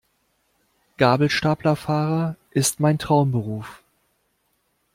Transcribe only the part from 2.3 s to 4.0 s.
ist mein Traumberuf.